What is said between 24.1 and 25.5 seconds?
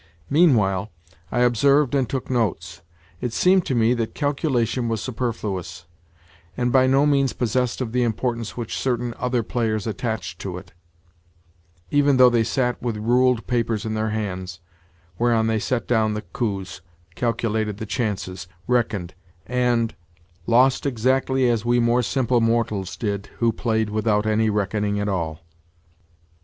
any reckoning at all.